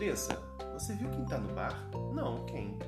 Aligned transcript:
Andressa, 0.00 0.32
você 0.72 0.94
viu 0.94 1.10
quem 1.10 1.26
tá 1.26 1.36
no 1.36 1.52
bar? 1.52 1.90
Não, 2.14 2.46
quem? 2.46 2.78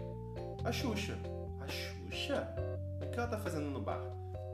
A 0.64 0.72
Xuxa. 0.72 1.18
A 1.60 1.68
Xuxa? 1.68 2.48
O 3.02 3.10
que 3.10 3.18
ela 3.18 3.28
tá 3.28 3.38
fazendo 3.38 3.70
no 3.70 3.82
bar? 3.82 4.00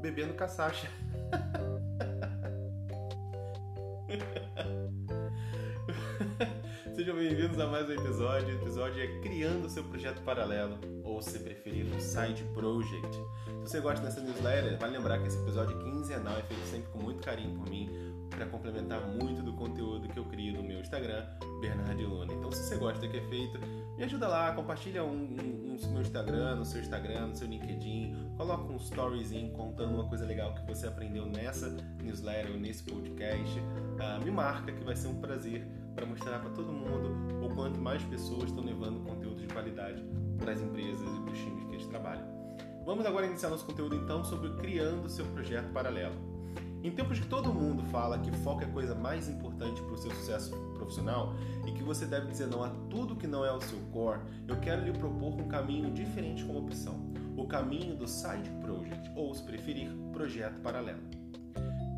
Bebendo 0.03 0.35
caçacha. 0.35 0.89
Sejam 6.97 7.15
bem-vindos 7.15 7.61
a 7.61 7.69
mais 7.69 7.89
um 7.89 7.93
episódio. 7.93 8.49
O 8.49 8.63
episódio 8.63 9.05
é 9.05 9.21
Criando 9.21 9.71
seu 9.71 9.85
projeto 9.85 10.21
paralelo, 10.23 10.81
ou 11.05 11.23
se 11.23 11.39
preferir, 11.39 11.87
um 11.87 12.01
side 12.01 12.43
project. 12.55 13.17
Se 13.63 13.71
você 13.71 13.81
gosta 13.81 14.05
dessa 14.05 14.21
newsletter, 14.21 14.77
vai 14.81 14.91
lembrar 14.91 15.21
que 15.21 15.29
esse 15.29 15.39
episódio 15.39 15.79
quinzenal 15.79 16.37
é 16.37 16.43
feito 16.43 16.67
sempre 16.67 16.91
com 16.91 16.99
muito 16.99 17.23
carinho 17.23 17.57
por 17.57 17.71
mim, 17.71 17.89
para 18.31 18.47
complementar 18.47 19.01
muito 19.07 19.43
do 19.43 19.53
conteúdo 19.53 20.09
que 20.09 20.19
eu 20.19 20.25
crio 20.25 20.55
no 20.55 20.63
meu 20.63 20.81
Instagram, 20.81 21.25
Bernardo 21.61 22.09
Luna. 22.09 22.33
Então, 22.33 22.51
se 22.53 22.63
você 22.63 22.77
gosta 22.77 23.01
do 23.01 23.11
que 23.11 23.19
é 23.19 23.29
feito, 23.29 23.59
me 23.97 24.05
ajuda 24.05 24.29
lá, 24.29 24.53
compartilha 24.53 25.03
um, 25.03 25.09
um, 25.09 25.77
um 25.83 25.93
meu 25.93 26.03
Instagram, 26.03 26.57
no 26.57 26.65
seu 26.65 26.81
Instagram, 26.81 27.29
no 27.29 27.37
seu 27.37 27.49
LinkedIn, 27.49 28.15
coloca 28.37 28.73
um 28.73 28.77
storyzinho 28.77 29.53
contando 29.53 29.95
uma 29.95 30.09
coisa 30.09 30.25
legal 30.25 30.55
que 30.55 30.63
você 30.67 30.87
aprendeu 30.87 31.27
nessa 31.27 31.69
newsletter 32.03 32.53
ou 32.53 32.59
nesse 32.59 32.83
podcast. 32.85 33.59
Uh, 33.59 34.25
me 34.25 34.31
marca 34.31 34.73
que 34.73 34.85
vai 34.85 34.95
ser 34.95 35.09
um 35.09 35.21
prazer 35.21 35.67
para 35.95 36.07
mostrar 36.07 36.39
para 36.39 36.51
todo 36.51 36.73
mundo 36.73 37.45
o 37.45 37.55
quanto 37.55 37.81
mais 37.81 38.03
pessoas 38.05 38.45
estão 38.45 38.63
levando 38.63 39.05
conteúdo 39.05 39.41
de 39.41 39.49
qualidade 39.53 40.05
para 40.39 40.53
as 40.53 40.61
empresas 40.61 41.01
e 41.01 41.21
para 41.21 41.33
os 41.33 41.39
times 41.39 41.65
que 41.65 41.75
eles 41.75 41.87
trabalham. 41.87 42.39
Vamos 42.85 43.05
agora 43.05 43.27
iniciar 43.27 43.51
nosso 43.51 43.67
conteúdo 43.67 43.97
então 43.97 44.25
sobre 44.25 44.51
criando 44.55 45.09
seu 45.09 45.27
projeto 45.27 45.71
paralelo. 45.73 46.38
Em 46.83 46.93
tempos 46.93 47.19
que 47.19 47.27
todo 47.27 47.53
mundo 47.53 47.83
fala 47.85 48.19
que 48.19 48.31
foco 48.39 48.63
é 48.63 48.65
a 48.65 48.69
coisa 48.69 48.95
mais 48.95 49.29
importante 49.29 49.83
para 49.83 49.95
o 49.95 49.99
seu 49.99 50.13
sucesso 50.13 50.57
profissional 50.75 51.35
e 51.67 51.73
que 51.73 51.83
você 51.83 52.07
deve 52.07 52.29
dizer 52.29 52.47
não 52.47 52.63
a 52.63 52.71
tudo 52.89 53.17
que 53.17 53.27
não 53.27 53.45
é 53.45 53.53
o 53.53 53.61
seu 53.61 53.79
core, 53.93 54.21
eu 54.47 54.57
quero 54.61 54.85
lhe 54.85 54.93
propor 54.93 55.35
um 55.35 55.49
caminho 55.49 55.93
diferente 55.93 56.45
como 56.45 56.61
opção: 56.61 57.13
o 57.37 57.47
caminho 57.49 57.97
do 57.97 58.07
Side 58.07 58.49
Project, 58.61 59.11
ou, 59.17 59.35
se 59.35 59.43
preferir, 59.43 59.91
projeto 60.13 60.61
paralelo. 60.61 61.03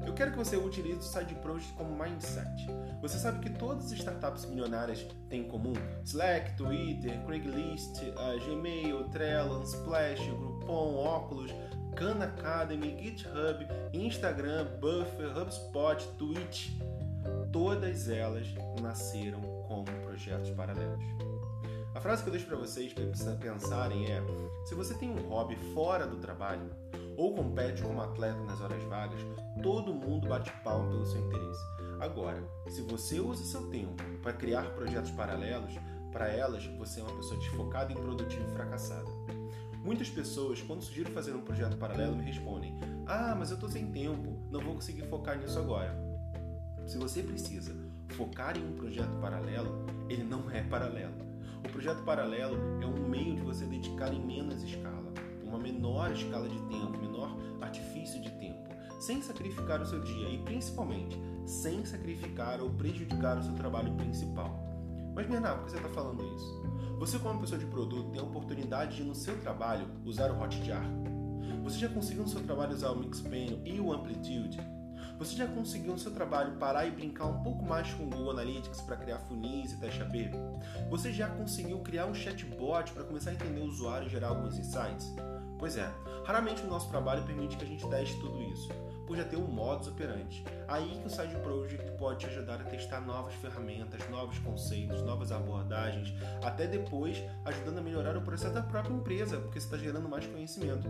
Eu 0.06 0.14
quero 0.14 0.30
que 0.32 0.38
você 0.38 0.56
utilize 0.56 0.98
o 0.98 1.02
Side 1.02 1.34
Project 1.36 1.74
como 1.74 1.94
mindset. 1.94 2.66
Você 3.02 3.18
sabe 3.18 3.40
que 3.40 3.50
todas 3.50 3.92
as 3.92 3.92
startups 3.92 4.46
milionárias 4.46 5.06
têm 5.28 5.42
em 5.42 5.48
comum 5.48 5.74
Slack, 6.05 6.56
Twitter, 6.56 7.22
Craigslist, 7.27 7.98
uh, 7.98 8.40
Gmail, 8.46 9.05
Trello, 9.10 9.62
Splash, 9.62 10.27
Groupon, 10.27 10.96
Oculus, 11.06 11.52
Khan 11.96 12.22
Academy, 12.22 12.96
GitHub, 13.00 13.66
Instagram, 13.92 14.66
Buffer, 14.80 15.36
HubSpot, 15.36 16.06
Twitch, 16.19 16.70
todas 17.52 18.08
elas 18.08 18.46
nasceram 18.80 19.41
como 19.66 19.84
projetos 20.05 20.50
paralelos. 20.50 21.05
A 21.94 22.00
frase 22.00 22.22
que 22.22 22.28
eu 22.28 22.33
deixo 22.33 22.46
para 22.46 22.56
vocês 22.56 22.94
pensarem 23.41 24.06
é: 24.06 24.22
se 24.64 24.74
você 24.74 24.94
tem 24.94 25.11
um 25.11 25.28
hobby 25.28 25.56
fora 25.74 26.06
do 26.06 26.16
trabalho 26.16 26.70
ou 27.16 27.34
compete 27.34 27.83
como 27.83 28.00
atleta 28.00 28.38
nas 28.44 28.61
horas 28.61 28.83
vagas, 28.84 29.20
todo 29.62 29.92
mundo 29.92 30.28
bate 30.28 30.50
palma 30.62 30.88
pelo 30.88 31.05
seu 31.05 31.20
interesse. 31.20 31.61
Agora, 32.00 32.42
se 32.68 32.80
você 32.83 33.20
usa 33.20 33.44
seu 33.44 33.68
tempo 33.68 34.02
para 34.22 34.33
criar 34.33 34.70
projetos 34.70 35.11
paralelos, 35.11 35.74
para 36.12 36.28
elas 36.28 36.64
você 36.78 37.00
é 37.00 37.02
uma 37.02 37.16
pessoa 37.16 37.38
desfocada, 37.38 37.92
improdutiva 37.92 38.48
e 38.48 38.55
fracassada. 38.55 39.19
Muitas 39.83 40.11
pessoas, 40.11 40.61
quando 40.61 40.83
sugiro 40.83 41.11
fazer 41.11 41.34
um 41.34 41.41
projeto 41.41 41.77
paralelo, 41.78 42.14
me 42.14 42.25
respondem: 42.25 42.78
Ah, 43.06 43.34
mas 43.39 43.50
eu 43.50 43.55
estou 43.55 43.69
sem 43.69 43.91
tempo, 43.91 44.39
não 44.50 44.61
vou 44.61 44.75
conseguir 44.75 45.03
focar 45.03 45.39
nisso 45.39 45.59
agora. 45.59 45.98
Se 46.86 46.98
você 46.98 47.23
precisa 47.23 47.75
focar 48.08 48.58
em 48.58 48.67
um 48.67 48.75
projeto 48.75 49.17
paralelo, 49.20 49.86
ele 50.08 50.23
não 50.23 50.51
é 50.51 50.63
paralelo. 50.63 51.14
O 51.64 51.69
projeto 51.70 52.02
paralelo 52.02 52.57
é 52.83 52.86
um 52.86 53.08
meio 53.08 53.36
de 53.36 53.42
você 53.42 53.64
dedicar 53.64 54.13
em 54.13 54.20
menos 54.20 54.63
escala, 54.63 55.13
uma 55.42 55.58
menor 55.58 56.13
escala 56.13 56.48
de 56.48 56.58
tempo, 56.63 56.98
menor 56.98 57.35
artifício 57.61 58.20
de 58.20 58.30
tempo, 58.33 58.69
sem 59.01 59.23
sacrificar 59.23 59.80
o 59.80 59.86
seu 59.86 60.01
dia 60.01 60.29
e 60.29 60.39
principalmente 60.39 61.19
sem 61.46 61.85
sacrificar 61.85 62.61
ou 62.61 62.70
prejudicar 62.70 63.39
o 63.39 63.42
seu 63.42 63.55
trabalho 63.55 63.95
principal. 63.95 64.70
Mas 65.14 65.26
Bernardo, 65.26 65.58
por 65.58 65.64
que 65.66 65.70
você 65.72 65.76
está 65.76 65.88
falando 65.88 66.24
isso? 66.36 66.62
Você, 66.98 67.18
como 67.18 67.40
pessoa 67.40 67.58
de 67.58 67.66
produto, 67.66 68.10
tem 68.10 68.20
a 68.20 68.24
oportunidade 68.24 68.96
de, 68.96 69.02
no 69.02 69.14
seu 69.14 69.40
trabalho, 69.40 69.86
usar 70.04 70.30
o 70.30 70.40
Hotjar. 70.40 70.84
Você 71.62 71.78
já 71.78 71.88
conseguiu 71.88 72.22
no 72.22 72.28
seu 72.28 72.42
trabalho 72.42 72.74
usar 72.74 72.90
o 72.90 72.98
Mixpanel 72.98 73.60
e 73.64 73.80
o 73.80 73.92
Amplitude? 73.92 74.60
Você 75.18 75.36
já 75.36 75.46
conseguiu 75.46 75.92
no 75.92 75.98
seu 75.98 76.12
trabalho 76.12 76.56
parar 76.56 76.86
e 76.86 76.90
brincar 76.90 77.26
um 77.26 77.42
pouco 77.42 77.64
mais 77.64 77.92
com 77.92 78.04
o 78.04 78.06
Google 78.06 78.30
Analytics 78.30 78.80
para 78.82 78.96
criar 78.96 79.18
funis 79.18 79.72
e 79.72 79.76
teste 79.76 80.00
AB? 80.00 80.30
Você 80.88 81.12
já 81.12 81.28
conseguiu 81.28 81.78
criar 81.80 82.06
um 82.06 82.14
chatbot 82.14 82.92
para 82.92 83.04
começar 83.04 83.30
a 83.30 83.34
entender 83.34 83.60
o 83.60 83.66
usuário 83.66 84.06
e 84.06 84.10
gerar 84.10 84.28
alguns 84.28 84.58
insights? 84.58 85.14
Pois 85.58 85.77
é, 85.77 85.90
raramente 86.24 86.62
o 86.62 86.68
nosso 86.68 86.88
trabalho 86.88 87.22
permite 87.24 87.56
que 87.56 87.64
a 87.64 87.68
gente 87.68 87.86
teste 87.88 88.18
tudo 88.18 88.40
isso 88.42 88.68
por 89.10 89.16
já 89.16 89.24
ter 89.24 89.36
um 89.36 89.48
modus 89.48 89.88
operandi. 89.88 90.44
Aí 90.68 91.00
que 91.00 91.08
o 91.08 91.10
Side 91.10 91.34
Project 91.42 91.90
pode 91.98 92.20
te 92.20 92.26
ajudar 92.26 92.60
a 92.60 92.64
testar 92.64 93.00
novas 93.00 93.34
ferramentas, 93.34 94.08
novos 94.08 94.38
conceitos, 94.38 95.02
novas 95.02 95.32
abordagens, 95.32 96.14
até 96.44 96.64
depois 96.64 97.20
ajudando 97.44 97.78
a 97.78 97.82
melhorar 97.82 98.16
o 98.16 98.22
processo 98.22 98.54
da 98.54 98.62
própria 98.62 98.94
empresa, 98.94 99.36
porque 99.40 99.58
você 99.58 99.66
está 99.66 99.76
gerando 99.76 100.08
mais 100.08 100.24
conhecimento. 100.28 100.88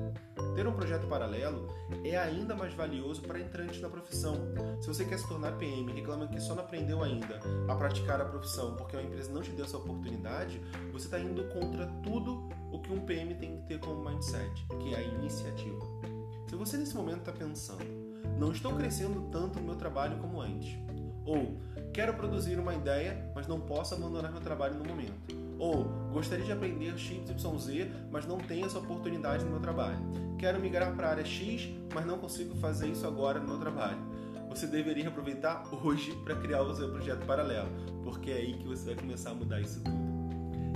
Ter 0.55 0.67
um 0.67 0.73
projeto 0.75 1.07
paralelo 1.07 1.67
é 2.05 2.15
ainda 2.19 2.55
mais 2.55 2.75
valioso 2.75 3.23
para 3.23 3.41
entrantes 3.41 3.81
na 3.81 3.89
profissão. 3.89 4.35
Se 4.83 4.89
você 4.89 5.07
quer 5.07 5.19
se 5.19 5.27
tornar 5.27 5.57
PM 5.57 5.91
e 5.91 5.95
reclama 5.95 6.29
que 6.29 6.39
só 6.41 6.55
não 6.55 6.63
aprendeu 6.63 7.03
ainda 7.03 7.41
a 7.69 7.75
praticar 7.75 8.21
a 8.21 8.27
profissão 8.27 8.77
porque 8.77 8.99
a 8.99 9.03
empresa 9.03 9.33
não 9.33 9.41
te 9.41 9.51
deu 9.53 9.65
essa 9.65 9.79
oportunidade, 9.79 10.61
você 10.93 11.07
está 11.07 11.19
indo 11.19 11.43
contra 11.45 11.87
tudo 12.03 12.51
o 12.71 12.79
que 12.81 12.93
um 12.93 13.01
PM 13.01 13.35
tem 13.37 13.57
que 13.57 13.63
ter 13.63 13.81
como 13.81 14.05
mindset, 14.05 14.67
que 14.79 14.93
é 14.93 14.99
a 14.99 15.03
iniciativa. 15.03 15.81
Se 16.51 16.57
você 16.57 16.77
nesse 16.77 16.97
momento 16.97 17.21
está 17.21 17.31
pensando, 17.31 18.00
não 18.39 18.53
estou 18.53 18.75
crescendo 18.75 19.29
tanto 19.31 19.59
no 19.59 19.67
meu 19.67 19.77
trabalho 19.77 20.19
como 20.19 20.41
antes. 20.41 20.79
Ou 21.25 21.61
quero 21.93 22.15
produzir 22.15 22.59
uma 22.59 22.75
ideia, 22.75 23.31
mas 23.35 23.47
não 23.47 23.61
posso 23.61 23.95
abandonar 23.95 24.33
meu 24.33 24.41
trabalho 24.41 24.77
no 24.77 24.85
momento. 24.85 25.13
Ou 25.59 25.85
gostaria 26.13 26.45
de 26.45 26.53
aprender 26.53 26.97
XYZ, 26.97 27.89
mas 28.11 28.27
não 28.27 28.39
tenho 28.39 28.67
essa 28.67 28.79
oportunidade 28.79 29.45
no 29.45 29.51
meu 29.51 29.61
trabalho. 29.61 29.99
Quero 30.39 30.59
migrar 30.59 30.97
para 30.97 31.09
a 31.09 31.11
área 31.11 31.25
X, 31.25 31.69
mas 31.93 32.07
não 32.07 32.19
consigo 32.19 32.55
fazer 32.57 32.89
isso 32.89 33.07
agora 33.07 33.39
no 33.39 33.47
meu 33.47 33.59
trabalho. 33.59 33.99
Você 34.49 34.67
deveria 34.67 35.09
aproveitar 35.09 35.63
hoje 35.85 36.13
para 36.25 36.35
criar 36.37 36.63
o 36.63 36.75
seu 36.75 36.91
projeto 36.91 37.27
paralelo, 37.27 37.69
porque 38.03 38.31
é 38.31 38.37
aí 38.37 38.55
que 38.55 38.67
você 38.67 38.87
vai 38.87 38.95
começar 38.97 39.31
a 39.31 39.35
mudar 39.35 39.61
isso 39.61 39.81
tudo. 39.85 40.01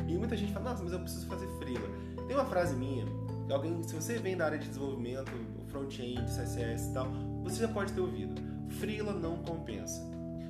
E 0.06 0.18
muita 0.18 0.36
gente 0.36 0.52
fala: 0.52 0.70
"Nossa, 0.70 0.84
mas 0.84 0.92
eu 0.92 1.00
preciso 1.00 1.26
fazer 1.26 1.48
freela". 1.58 1.88
Tem 2.28 2.36
uma 2.36 2.44
frase 2.44 2.76
minha, 2.76 3.06
alguém, 3.50 3.82
se 3.82 3.94
você 3.94 4.18
vem 4.18 4.36
da 4.36 4.44
área 4.44 4.58
de 4.58 4.68
desenvolvimento, 4.68 5.32
front-end, 5.68 6.22
CSS 6.24 6.90
e 6.90 6.94
tal, 6.94 7.08
você 7.44 7.60
já 7.60 7.68
pode 7.68 7.92
ter 7.92 8.00
ouvido. 8.00 8.34
Freela 8.80 9.12
não 9.12 9.36
compensa. 9.36 10.02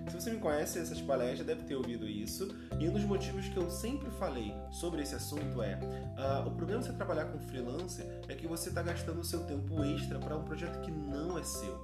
Se 0.08 0.14
você 0.14 0.30
me 0.30 0.38
conhece 0.38 0.78
essas 0.78 1.00
palestras, 1.00 1.46
deve 1.46 1.62
ter 1.62 1.74
ouvido 1.74 2.06
isso. 2.06 2.54
E 2.78 2.88
um 2.88 2.92
dos 2.92 3.04
motivos 3.04 3.48
que 3.48 3.56
eu 3.56 3.70
sempre 3.70 4.10
falei 4.12 4.54
sobre 4.70 5.02
esse 5.02 5.14
assunto 5.14 5.62
é: 5.62 5.78
uh, 6.16 6.46
o 6.46 6.52
problema 6.52 6.80
de 6.80 6.88
você 6.88 6.92
trabalhar 6.92 7.26
com 7.26 7.38
freelancer 7.40 8.06
é 8.28 8.34
que 8.34 8.46
você 8.46 8.68
está 8.68 8.82
gastando 8.82 9.20
o 9.20 9.24
seu 9.24 9.44
tempo 9.44 9.82
extra 9.82 10.18
para 10.18 10.36
um 10.36 10.44
projeto 10.44 10.80
que 10.82 10.90
não 10.90 11.38
é 11.38 11.42
seu. 11.42 11.74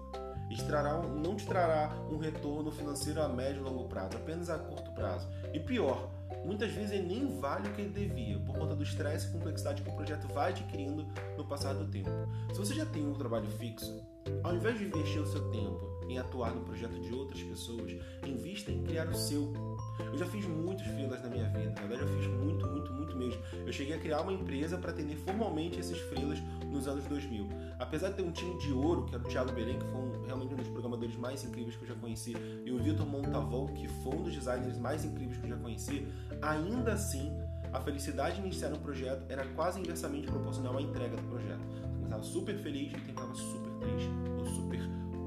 Não 1.22 1.37
te 1.37 1.47
trará 1.47 1.91
um 2.10 2.19
retorno 2.19 2.72
financeiro 2.72 3.22
a 3.22 3.28
médio 3.28 3.60
e 3.60 3.65
longo 3.65 3.88
prazo, 3.88 4.16
apenas 4.16 4.50
a 4.50 4.59
curto 4.59 4.91
prazo. 4.92 5.28
E 5.54 5.60
pior, 5.60 6.10
muitas 6.44 6.72
vezes 6.72 6.91
ele 6.91 7.06
nem 7.06 7.38
vale 7.38 7.69
o 7.69 7.72
que 7.72 7.82
ele 7.82 7.91
devia, 7.91 8.38
por 8.41 8.59
conta 8.59 8.75
do 8.75 8.82
estresse 8.82 9.28
e 9.28 9.31
complexidade 9.31 9.82
que 9.82 9.88
o 9.88 9.94
projeto 9.94 10.27
vai 10.34 10.50
adquirindo 10.50 11.06
no 11.37 11.44
passar 11.44 11.72
do 11.75 11.87
tempo. 11.87 12.10
Se 12.53 12.59
você 12.59 12.75
já 12.75 12.84
tem 12.84 13.06
um 13.06 13.15
trabalho 13.15 13.48
fixo, 13.59 14.03
ao 14.42 14.54
invés 14.54 14.78
de 14.78 14.84
investir 14.84 15.21
o 15.21 15.27
seu 15.27 15.50
tempo 15.50 15.91
em 16.10 16.18
atuar 16.18 16.53
no 16.53 16.62
projeto 16.62 16.98
de 17.00 17.15
outras 17.15 17.41
pessoas, 17.42 17.92
invista 18.27 18.72
em 18.72 18.82
criar 18.82 19.09
o 19.09 19.15
seu. 19.15 19.53
Eu 20.00 20.18
já 20.18 20.27
fiz 20.27 20.44
muitos 20.44 20.84
freelas 20.86 21.22
na 21.22 21.28
minha 21.28 21.48
vida, 21.48 21.71
na 21.71 21.86
verdade 21.86 22.03
eu 22.03 22.18
fiz 22.18 22.27
muito, 22.27 22.66
muito, 22.66 22.92
muito 22.92 23.16
mesmo. 23.16 23.41
Eu 23.65 23.72
cheguei 23.72 23.94
a 23.94 23.98
criar 23.98 24.22
uma 24.22 24.32
empresa 24.32 24.77
para 24.77 24.91
atender 24.91 25.16
formalmente 25.16 25.78
esses 25.78 25.98
freelas 25.98 26.41
nos 26.66 26.88
anos 26.88 27.04
2000. 27.04 27.48
Apesar 27.78 28.09
de 28.09 28.16
ter 28.16 28.22
um 28.22 28.32
time 28.32 28.59
de 28.59 28.72
ouro, 28.72 29.06
que 29.06 29.15
era 29.15 29.22
o 29.22 29.28
Thiago 29.28 29.53
Belém, 29.53 29.78
que 29.78 29.86
foi 29.86 30.00
um, 30.00 30.22
realmente 30.27 30.53
um 30.53 30.56
dos 30.56 30.68
programadores 30.68 31.16
mais 31.16 31.44
incríveis 31.44 31.77
que 31.77 31.84
eu 31.84 31.88
já 31.88 31.94
conheci, 31.94 32.34
e 32.65 32.72
o 32.72 32.78
Vitor 32.82 33.06
Montavon, 33.06 33.68
que 33.68 33.86
foi 34.03 34.16
um 34.16 34.22
dos 34.22 34.34
designers 34.34 34.78
mais 34.78 35.04
incríveis 35.04 35.38
que 35.38 35.44
eu 35.44 35.50
já 35.50 35.56
conheci, 35.56 36.09
ainda 36.42 36.92
assim 36.92 37.32
a 37.72 37.80
felicidade 37.80 38.36
de 38.36 38.42
iniciar 38.42 38.72
um 38.72 38.80
projeto 38.80 39.24
era 39.28 39.47
quase 39.54 39.78
inversamente 39.78 40.27
proporcional 40.27 40.77
à 40.77 40.82
entrega 40.82 41.16
do 41.16 41.22
projeto. 41.28 41.60
Você 41.71 41.97
começava 41.97 42.22
super 42.24 42.59
feliz 42.59 42.92
e 42.92 43.00
terminava 43.00 43.32
super 43.34 43.70
triste 43.80 44.10
ou 44.38 44.44
super 44.47 44.80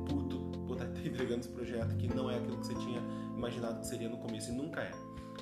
puto 0.08 0.38
por 0.68 0.78
estar 0.78 0.88
entregando 1.06 1.42
esse 1.42 1.50
projeto 1.50 1.96
que 1.98 2.08
não 2.14 2.30
é 2.30 2.38
aquilo 2.38 2.58
que 2.58 2.68
você 2.68 2.76
tinha 2.76 3.02
imaginado 3.36 3.80
que 3.82 3.88
seria 3.88 4.10
no 4.10 4.18
começo 4.18 4.52
e 4.52 4.56
nunca 4.56 4.82
é. 4.82 4.92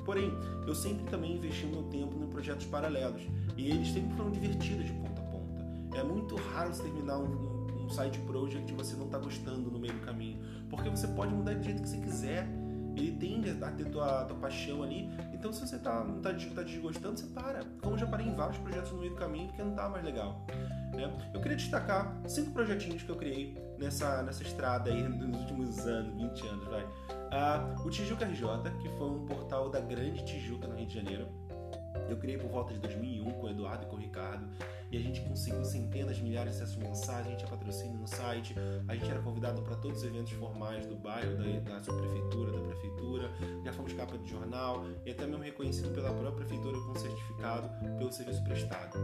Porém, 0.06 0.34
eu 0.66 0.74
sempre 0.74 1.04
também 1.06 1.36
investi 1.36 1.66
meu 1.66 1.84
tempo 1.84 2.18
em 2.24 2.28
projetos 2.28 2.66
paralelos 2.66 3.22
e 3.56 3.70
eles 3.70 3.92
sempre 3.92 4.16
foram 4.16 4.32
divertidos 4.32 4.86
de 4.86 4.94
ponta 4.94 5.22
a 5.22 5.26
ponta. 5.26 5.98
É 5.98 6.04
muito 6.04 6.36
raro 6.36 6.74
você 6.74 6.84
terminar 6.84 7.20
um, 7.20 7.68
um, 7.84 7.90
side 7.90 8.18
project 8.20 8.72
e 8.72 8.76
você 8.76 8.96
não 8.96 9.06
está 9.06 9.20
gostando 9.20 9.70
no 9.70 9.78
meio 9.78 9.94
do 9.94 10.00
caminho, 10.00 10.40
porque 10.70 10.90
você 10.90 11.08
pode 11.10 11.34
mudar 11.34 11.54
do 11.54 11.64
jeito 11.64 11.82
que 11.84 11.90
você 11.90 11.98
quiser 11.98 12.48
ele 12.96 13.12
tende 13.14 13.50
a 13.50 13.72
ter 13.72 13.86
tua, 13.86 14.26
tua 14.26 14.38
paixão 14.38 14.84
ali. 14.84 15.10
Então, 15.34 15.52
se 15.52 15.62
você 15.62 15.78
tá, 15.78 16.04
não 16.04 16.22
tá, 16.22 16.32
tá 16.32 16.64
desgostando, 16.64 17.20
você 17.20 17.28
para. 17.28 17.64
Como 17.82 17.96
eu 17.96 17.98
já 17.98 18.06
parei 18.06 18.28
em 18.28 18.36
vários 18.36 18.58
projetos 18.58 18.92
no 18.92 19.00
meio 19.00 19.12
do 19.12 19.18
caminho 19.18 19.48
porque 19.48 19.64
não 19.64 19.74
tá 19.74 19.90
mais 19.90 20.04
legal. 20.04 20.46
Né? 20.94 21.12
Eu 21.34 21.42
queria 21.42 21.58
destacar 21.58 22.16
cinco 22.28 22.52
projetinhos 22.52 23.04
que 23.04 23.10
eu 23.10 23.16
criei 23.16 23.58
nessa, 23.80 24.22
nessa 24.24 24.44
estrada 24.44 24.90
aí 24.90 25.02
nos 25.04 25.40
últimos 25.40 25.88
anos, 25.88 26.14
20 26.16 26.48
anos, 26.48 26.68
vai. 26.68 26.84
Uh, 26.84 27.88
o 27.88 27.90
Tijuca 27.90 28.26
RJ, 28.26 28.46
que 28.82 28.90
foi 28.98 29.10
um 29.10 29.26
portal 29.26 29.70
da 29.70 29.80
Grande 29.80 30.24
Tijuca 30.26 30.68
no 30.68 30.76
Rio 30.76 30.88
de 30.88 30.94
Janeiro. 30.96 31.28
Eu 32.12 32.18
criei 32.18 32.38
por 32.38 32.50
volta 32.50 32.74
de 32.74 32.80
2001 32.82 33.32
com 33.32 33.48
o 33.48 33.50
Eduardo 33.50 33.86
e 33.86 33.88
com 33.88 33.96
o 33.96 34.00
Ricardo 34.00 34.46
e 34.92 34.98
a 34.98 35.00
gente 35.00 35.22
conseguiu 35.22 35.64
centenas, 35.64 36.20
milhares 36.20 36.58
de 36.58 36.62
acessos 36.62 36.76
mensais, 36.76 37.26
a 37.26 37.30
gente 37.30 37.38
tinha 37.40 37.50
patrocínio 37.50 37.98
no 37.98 38.06
site, 38.06 38.54
a 38.86 38.94
gente 38.94 39.10
era 39.10 39.22
convidado 39.22 39.62
para 39.62 39.78
todos 39.78 40.00
os 40.00 40.04
eventos 40.04 40.34
formais 40.34 40.86
do 40.86 40.98
bairro, 40.98 41.38
da, 41.38 41.76
da 41.76 41.82
subprefeitura, 41.82 42.52
da 42.52 42.60
prefeitura, 42.60 43.32
já 43.64 43.72
fomos 43.72 43.94
capa 43.94 44.18
de 44.18 44.30
jornal 44.30 44.84
e 45.06 45.12
até 45.12 45.26
mesmo 45.26 45.42
reconhecido 45.42 45.94
pela 45.94 46.12
própria 46.12 46.46
prefeitura 46.46 46.78
com 46.82 46.96
certificado 46.96 47.70
pelo 47.98 48.12
serviço 48.12 48.44
prestado. 48.44 48.98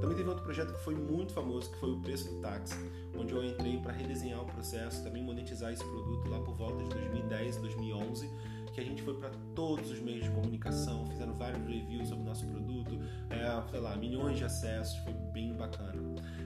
Também 0.00 0.16
teve 0.16 0.28
outro 0.28 0.42
projeto 0.42 0.72
que 0.72 0.80
foi 0.80 0.96
muito 0.96 1.32
famoso, 1.32 1.70
que 1.70 1.78
foi 1.78 1.92
o 1.92 2.00
Preço 2.00 2.28
do 2.28 2.40
Táxi, 2.40 2.74
onde 3.16 3.32
eu 3.32 3.44
entrei 3.44 3.78
para 3.78 3.92
redesenhar 3.92 4.42
o 4.42 4.46
processo, 4.46 5.04
também 5.04 5.22
monetizar 5.22 5.72
esse 5.72 5.84
produto 5.84 6.28
lá 6.28 6.40
por 6.40 6.56
volta 6.56 6.82
de 6.82 6.90
2010, 6.90 7.58
2011 7.58 8.57
que 8.78 8.84
a 8.84 8.86
gente 8.86 9.02
foi 9.02 9.14
para 9.14 9.30
todos 9.56 9.90
os 9.90 9.98
meios 9.98 10.22
de 10.22 10.30
comunicação, 10.30 11.04
fizeram 11.06 11.34
vários 11.34 11.66
reviews 11.66 12.08
sobre 12.08 12.22
o 12.22 12.26
nosso 12.26 12.46
produto, 12.46 12.96
é, 13.28 13.70
sei 13.70 13.80
lá, 13.80 13.96
milhões 13.96 14.38
de 14.38 14.44
acessos, 14.44 14.96
foi 14.98 15.12
bem 15.32 15.52
bacana. 15.52 16.00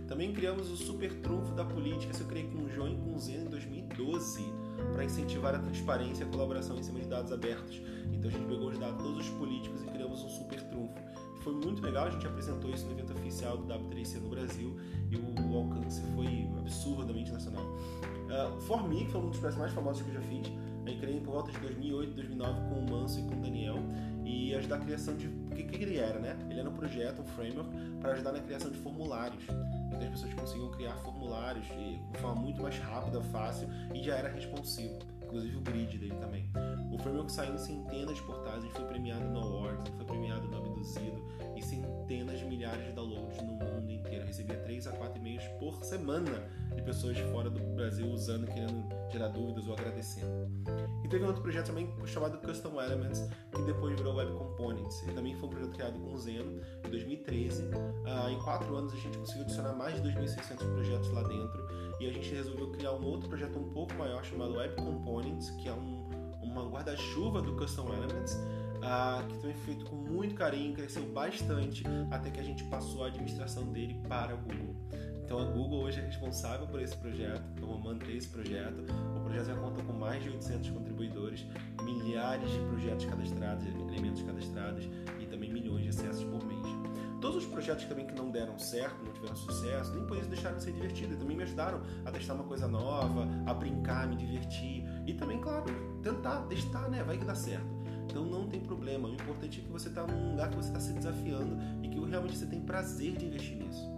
Também 0.08 0.32
criamos 0.32 0.70
o 0.70 0.76
Super 0.76 1.12
Trunfo 1.20 1.54
da 1.54 1.64
Política, 1.64 2.10
isso 2.12 2.22
eu 2.22 2.26
criei 2.26 2.48
com 2.48 2.62
o 2.62 2.70
João 2.70 2.88
e 2.88 2.96
com 2.96 3.14
o 3.14 3.18
Zeno 3.18 3.46
em 3.46 3.50
2012, 3.50 4.42
para 4.94 5.04
incentivar 5.04 5.54
a 5.54 5.58
transparência 5.58 6.24
e 6.24 6.26
a 6.26 6.30
colaboração 6.30 6.78
em 6.78 6.82
cima 6.82 7.00
de 7.00 7.06
dados 7.06 7.30
abertos. 7.32 7.82
Então 8.10 8.30
a 8.30 8.32
gente 8.32 8.46
pegou 8.46 8.68
os 8.68 8.78
dados 8.78 8.96
de 8.96 9.02
todos 9.02 9.18
os 9.26 9.30
políticos 9.34 9.82
e 9.82 9.86
criamos 9.86 10.24
um 10.24 10.28
Super 10.28 10.62
Trunfo. 10.62 10.94
Foi 11.42 11.52
muito 11.52 11.82
legal, 11.82 12.06
a 12.06 12.10
gente 12.10 12.26
apresentou 12.26 12.70
isso 12.70 12.86
no 12.86 12.92
evento 12.92 13.12
oficial 13.12 13.58
do 13.58 13.66
W3C 13.66 14.20
no 14.20 14.30
Brasil 14.30 14.74
e 15.10 15.16
o, 15.16 15.56
alcance 15.56 16.00
foi 16.14 16.48
absurdamente 16.56 17.30
nacional. 17.30 17.64
Uh, 17.64 18.58
For 18.62 18.88
Me, 18.88 19.04
que 19.04 19.10
foi 19.10 19.20
um 19.20 19.28
dos 19.28 19.38
projetos 19.38 19.58
mais 19.58 19.72
famosos 19.72 20.02
que 20.02 20.08
eu 20.08 20.14
já 20.14 20.20
fiz, 20.22 20.50
eu 20.86 20.98
criei 20.98 21.20
por 21.20 21.32
volta 21.32 21.52
de 21.52 21.58
2008, 21.58 22.14
2009 22.14 22.60
com 22.68 22.74
o 22.74 22.90
Manso 22.90 23.20
e 23.20 23.22
com 23.22 23.34
o 23.34 23.40
Daniel 23.40 23.76
e 24.24 24.54
ajudar 24.54 24.76
a 24.76 24.80
criação 24.80 25.16
de. 25.16 25.26
O 25.26 25.54
que, 25.54 25.64
que 25.64 25.82
ele 25.82 25.98
era, 25.98 26.18
né? 26.18 26.36
Ele 26.50 26.60
era 26.60 26.68
um 26.68 26.74
projeto, 26.74 27.22
um 27.22 27.26
framework, 27.26 27.70
para 28.00 28.12
ajudar 28.12 28.32
na 28.32 28.40
criação 28.40 28.70
de 28.70 28.78
formulários. 28.78 29.44
Então 29.44 30.00
as 30.00 30.08
pessoas 30.08 30.34
conseguiam 30.34 30.70
criar 30.70 30.94
formulários 30.96 31.66
de 31.66 32.18
forma 32.18 32.40
muito 32.40 32.62
mais 32.62 32.78
rápida, 32.78 33.20
fácil 33.20 33.68
e 33.94 34.02
já 34.02 34.16
era 34.16 34.28
responsivo. 34.28 34.98
Inclusive 35.22 35.56
o 35.56 35.60
grid 35.60 35.98
dele 35.98 36.14
também. 36.16 36.50
O 36.92 36.98
framework 36.98 37.32
saiu 37.32 37.54
em 37.54 37.58
centenas 37.58 38.16
de 38.16 38.22
portais, 38.22 38.62
ele 38.62 38.72
foi 38.72 38.84
premiado 38.84 39.24
no 39.24 39.40
Awards, 39.40 39.90
foi 39.96 40.04
premiado 40.04 40.46
no 40.46 40.58
Abduzido 40.58 41.24
e 41.56 41.62
centenas 41.62 42.38
de 42.38 42.44
milhares 42.44 42.84
de 42.84 42.92
downloads 42.92 43.38
no 43.38 43.54
mundo 43.54 43.90
inteiro. 43.90 44.22
Eu 44.22 44.26
recebia 44.26 44.58
3 44.58 44.86
a 44.88 44.92
4 44.92 45.18
e-mails 45.18 45.44
por 45.58 45.82
semana 45.84 46.50
de 46.74 46.82
pessoas 46.82 47.18
fora 47.18 47.48
do 47.48 47.60
Brasil 47.74 48.06
usando, 48.06 48.46
querendo 48.46 48.86
tirar 49.10 49.28
dúvidas 49.28 49.66
ou 49.66 49.72
agradecendo. 49.72 50.50
E 51.02 51.08
teve 51.08 51.24
um 51.24 51.28
outro 51.28 51.42
projeto 51.42 51.68
também 51.68 51.88
chamado 52.06 52.38
Custom 52.46 52.80
Elements, 52.80 53.26
que 53.54 53.62
depois 53.62 53.96
virou 53.96 54.14
Web 54.14 54.32
Components. 54.32 55.02
Ele 55.04 55.12
também 55.14 55.34
foi 55.36 55.48
um 55.48 55.50
projeto 55.50 55.72
criado 55.72 55.98
com 55.98 56.16
Zeno 56.18 56.60
em 56.84 56.90
2013. 56.90 57.70
Ah, 58.04 58.30
em 58.30 58.38
quatro 58.38 58.76
anos 58.76 58.92
a 58.92 58.96
gente 58.96 59.16
conseguiu 59.16 59.44
adicionar 59.44 59.72
mais 59.72 59.94
de 59.94 60.08
2.600 60.10 60.56
projetos 60.74 61.10
lá 61.10 61.22
dentro 61.22 61.66
e 62.00 62.06
a 62.06 62.12
gente 62.12 62.34
resolveu 62.34 62.70
criar 62.72 62.92
um 62.92 63.04
outro 63.06 63.28
projeto 63.28 63.58
um 63.58 63.70
pouco 63.70 63.94
maior 63.94 64.22
chamado 64.24 64.54
Web 64.54 64.74
Components, 64.76 65.50
que 65.52 65.68
é 65.68 65.72
um, 65.72 66.08
uma 66.42 66.68
guarda-chuva 66.68 67.40
do 67.40 67.56
Custom 67.56 67.92
Elements. 67.92 68.34
Uh, 68.82 69.24
que 69.28 69.38
também 69.38 69.54
foi 69.54 69.74
feito 69.74 69.84
com 69.84 69.94
muito 69.94 70.34
carinho, 70.34 70.74
cresceu 70.74 71.04
bastante 71.12 71.84
até 72.10 72.30
que 72.30 72.40
a 72.40 72.42
gente 72.42 72.64
passou 72.64 73.04
a 73.04 73.06
administração 73.06 73.64
dele 73.72 74.00
para 74.08 74.34
o 74.34 74.38
Google. 74.38 74.74
Então 75.24 75.38
a 75.38 75.44
Google 75.44 75.84
hoje 75.84 76.00
é 76.00 76.04
responsável 76.04 76.66
por 76.66 76.82
esse 76.82 76.96
projeto, 76.96 77.42
então 77.56 77.70
eu 77.70 77.78
mantei 77.78 78.16
esse 78.16 78.28
projeto. 78.28 78.84
O 79.16 79.20
projeto 79.20 79.46
já 79.46 79.54
conta 79.54 79.82
com 79.84 79.92
mais 79.92 80.22
de 80.22 80.30
800 80.30 80.70
contribuidores, 80.70 81.46
milhares 81.84 82.50
de 82.50 82.58
projetos 82.58 83.04
cadastrados, 83.06 83.64
elementos 83.66 84.22
cadastrados 84.22 84.88
e 85.20 85.26
também 85.26 85.52
milhões 85.52 85.84
de 85.84 85.88
acessos 85.90 86.24
por 86.24 86.44
mês. 86.44 86.81
Todos 87.22 87.44
os 87.44 87.48
projetos 87.48 87.84
também 87.84 88.04
que 88.04 88.14
não 88.16 88.32
deram 88.32 88.58
certo, 88.58 89.04
não 89.04 89.12
tiveram 89.12 89.36
sucesso, 89.36 89.94
nem 89.94 90.04
por 90.04 90.18
isso 90.18 90.28
deixaram 90.28 90.56
de 90.56 90.64
ser 90.64 90.72
divertidos, 90.72 91.16
também 91.16 91.36
me 91.36 91.44
ajudaram 91.44 91.80
a 92.04 92.10
testar 92.10 92.34
uma 92.34 92.42
coisa 92.42 92.66
nova, 92.66 93.28
a 93.46 93.54
brincar, 93.54 94.08
me 94.08 94.16
divertir 94.16 94.84
e 95.06 95.14
também, 95.14 95.40
claro, 95.40 95.66
tentar, 96.02 96.42
testar, 96.48 96.88
né? 96.90 97.04
Vai 97.04 97.16
que 97.16 97.24
dá 97.24 97.36
certo. 97.36 97.64
Então 98.10 98.24
não 98.24 98.48
tem 98.48 98.58
problema. 98.58 99.08
O 99.08 99.14
importante 99.14 99.60
é 99.60 99.62
que 99.62 99.70
você 99.70 99.88
está 99.88 100.04
num 100.04 100.32
lugar 100.32 100.50
que 100.50 100.56
você 100.56 100.68
está 100.68 100.80
se 100.80 100.92
desafiando 100.92 101.56
e 101.80 101.88
que 101.88 102.00
realmente 102.00 102.36
você 102.36 102.46
tem 102.46 102.60
prazer 102.60 103.16
de 103.16 103.24
investir 103.24 103.56
nisso. 103.56 103.88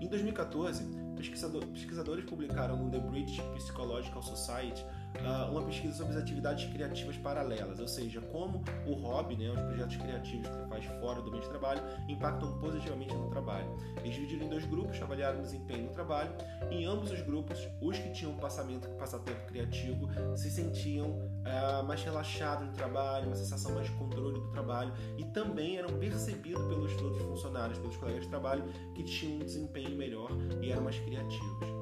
Em 0.00 0.08
2014, 0.08 0.82
pesquisadores 1.14 2.24
publicaram 2.24 2.76
no 2.76 2.90
The 2.90 2.98
British 2.98 3.40
Psychological 3.54 4.20
Society 4.20 4.84
uh, 5.16 5.50
uma 5.50 5.62
pesquisa 5.62 5.94
sobre 5.94 6.16
as 6.16 6.22
atividades 6.22 6.70
criativas 6.72 7.16
paralelas, 7.16 7.78
ou 7.80 7.88
seja, 7.88 8.20
como 8.20 8.62
o 8.86 8.94
hobby, 8.94 9.36
né, 9.36 9.50
os 9.50 9.60
projetos 9.60 9.96
criativos 9.96 10.48
que 10.48 10.54
você 10.54 10.66
faz 10.68 10.84
fora 11.00 11.22
do 11.22 11.30
meio 11.30 11.42
de 11.42 11.48
trabalho, 11.48 11.82
impactam 12.08 12.58
positivamente 12.58 13.14
no 13.14 13.28
trabalho. 13.30 13.76
Eles 13.98 14.14
dividiram 14.14 14.46
em 14.46 14.48
dois 14.48 14.64
grupos, 14.64 15.00
avaliaram 15.00 15.38
o 15.38 15.42
desempenho 15.42 15.86
no 15.86 15.92
trabalho. 15.92 16.30
Em 16.70 16.84
ambos 16.84 17.10
os 17.10 17.20
grupos, 17.22 17.68
os 17.80 17.98
que 17.98 18.10
tinham 18.10 18.34
passamento, 18.36 18.88
passatempo 18.90 19.46
criativo 19.46 20.08
se 20.36 20.50
sentiam 20.50 21.10
uh, 21.10 21.84
mais 21.86 22.02
relaxados 22.02 22.66
no 22.66 22.72
trabalho, 22.72 23.26
uma 23.26 23.36
sensação 23.36 23.74
mais 23.74 23.86
de 23.86 23.92
controle 23.96 24.40
do 24.40 24.50
trabalho 24.50 24.92
e 25.16 25.24
também 25.24 25.76
eram 25.76 25.98
percebidos 25.98 26.62
pelos 26.66 26.92
outros 27.02 27.22
funcionários, 27.22 27.78
pelos 27.78 27.96
colegas 27.96 28.22
de 28.24 28.28
trabalho, 28.28 28.64
que 28.94 29.02
tinham 29.04 29.36
um 29.36 29.44
desempenho 29.44 29.96
melhor 29.96 30.30
e 30.62 30.70
eram 30.70 30.82
mais 30.82 30.98
criativos. 30.98 31.77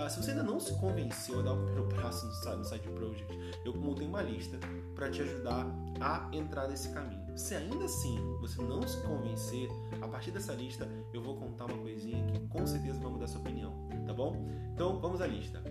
Uh, 0.00 0.08
se 0.08 0.22
você 0.22 0.30
ainda 0.30 0.42
não 0.42 0.58
se 0.58 0.72
convenceu 0.78 1.40
a 1.40 1.42
dar 1.42 1.52
o 1.52 1.56
primeiro 1.56 1.88
passo 2.00 2.26
no, 2.26 2.56
no 2.56 2.64
Side 2.64 2.88
Project, 2.88 3.38
eu 3.66 3.74
montei 3.74 4.06
uma 4.06 4.22
lista 4.22 4.58
para 4.94 5.10
te 5.10 5.20
ajudar 5.20 5.66
a 6.00 6.26
entrar 6.32 6.68
nesse 6.68 6.88
caminho. 6.88 7.36
Se 7.36 7.54
ainda 7.54 7.84
assim 7.84 8.18
você 8.40 8.62
não 8.62 8.80
se 8.86 8.96
convencer, 9.02 9.68
a 10.00 10.08
partir 10.08 10.30
dessa 10.30 10.54
lista 10.54 10.88
eu 11.12 11.22
vou 11.22 11.36
contar 11.36 11.66
uma 11.66 11.76
coisinha 11.78 12.24
que 12.32 12.40
com 12.48 12.66
certeza 12.66 12.98
vai 12.98 13.12
mudar 13.12 13.26
sua 13.26 13.40
opinião, 13.42 13.74
tá 14.06 14.14
bom? 14.14 14.48
Então 14.72 14.98
vamos 15.00 15.20
à 15.20 15.26
lista. 15.26 15.62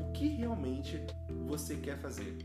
O 0.00 0.12
que 0.12 0.28
realmente 0.28 1.04
você 1.46 1.76
quer 1.76 1.98
fazer? 1.98 2.38